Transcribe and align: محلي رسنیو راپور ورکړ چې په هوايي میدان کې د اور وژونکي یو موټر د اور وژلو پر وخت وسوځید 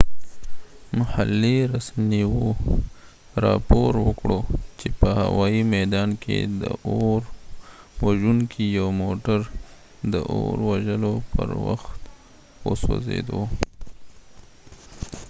محلي 0.99 1.55
رسنیو 1.73 2.35
راپور 3.45 3.91
ورکړ 4.05 4.29
چې 4.79 4.87
په 4.99 5.09
هوايي 5.21 5.61
میدان 5.75 6.09
کې 6.23 6.37
د 6.61 6.63
اور 6.89 7.21
وژونکي 8.05 8.63
یو 8.77 8.87
موټر 9.01 9.39
د 10.13 10.15
اور 10.33 10.55
وژلو 10.69 11.13
پر 11.33 11.49
وخت 11.67 12.01
وسوځید 12.67 13.27